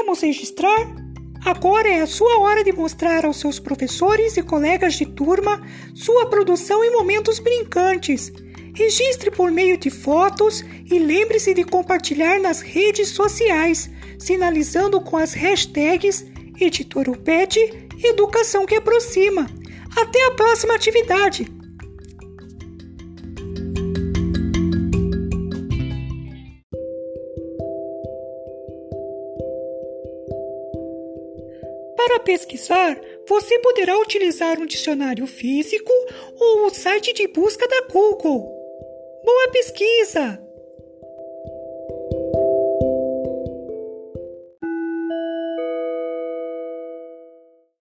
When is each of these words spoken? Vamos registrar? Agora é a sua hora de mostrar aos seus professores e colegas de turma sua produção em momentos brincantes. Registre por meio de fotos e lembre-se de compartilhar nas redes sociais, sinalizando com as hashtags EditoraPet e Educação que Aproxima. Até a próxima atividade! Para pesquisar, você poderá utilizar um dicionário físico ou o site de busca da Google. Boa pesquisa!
Vamos 0.00 0.22
registrar? 0.22 0.96
Agora 1.44 1.86
é 1.86 2.00
a 2.00 2.06
sua 2.06 2.40
hora 2.40 2.64
de 2.64 2.72
mostrar 2.72 3.26
aos 3.26 3.38
seus 3.38 3.60
professores 3.60 4.34
e 4.38 4.42
colegas 4.42 4.94
de 4.94 5.04
turma 5.04 5.60
sua 5.94 6.24
produção 6.24 6.82
em 6.82 6.90
momentos 6.90 7.38
brincantes. 7.38 8.32
Registre 8.74 9.30
por 9.30 9.50
meio 9.50 9.76
de 9.76 9.90
fotos 9.90 10.64
e 10.90 10.98
lembre-se 10.98 11.52
de 11.52 11.64
compartilhar 11.64 12.40
nas 12.40 12.62
redes 12.62 13.10
sociais, 13.10 13.90
sinalizando 14.18 15.02
com 15.02 15.18
as 15.18 15.34
hashtags 15.34 16.24
EditoraPet 16.58 17.58
e 17.98 18.06
Educação 18.06 18.64
que 18.64 18.76
Aproxima. 18.76 19.46
Até 19.94 20.26
a 20.28 20.30
próxima 20.30 20.74
atividade! 20.74 21.59
Para 32.02 32.18
pesquisar, 32.20 32.98
você 33.28 33.58
poderá 33.58 33.94
utilizar 33.98 34.58
um 34.58 34.64
dicionário 34.64 35.26
físico 35.26 35.92
ou 36.34 36.66
o 36.66 36.70
site 36.70 37.12
de 37.12 37.28
busca 37.28 37.68
da 37.68 37.88
Google. 37.92 38.46
Boa 39.22 39.48
pesquisa! 39.52 40.42